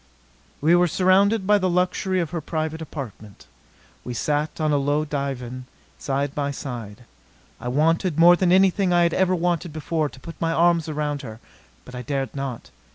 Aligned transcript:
We 0.61 0.73
were 0.75 0.87
surrounded 0.87 1.45
by 1.45 1.59
the 1.59 1.69
luxury 1.69 2.19
of 2.19 2.31
her 2.31 2.41
private 2.41 2.81
apartment. 2.81 3.45
We 4.03 4.15
sat 4.15 4.59
on 4.59 4.71
a 4.71 4.77
low 4.77 5.05
divan, 5.05 5.67
side 5.99 6.33
by 6.33 6.49
side. 6.49 7.03
I 7.59 7.67
wanted, 7.67 8.17
more 8.17 8.35
than 8.35 8.51
anything 8.51 8.91
I 8.93 9.03
had 9.03 9.13
ever 9.13 9.35
wanted 9.35 9.71
before, 9.71 10.09
to 10.09 10.19
put 10.19 10.41
my 10.41 10.53
arms 10.53 10.89
around 10.89 11.21
her. 11.21 11.39
But 11.85 11.93
I 11.93 12.01
dared 12.01 12.35
not. 12.35 12.71